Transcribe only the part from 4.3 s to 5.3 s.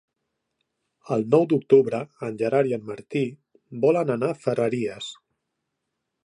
a Ferreries.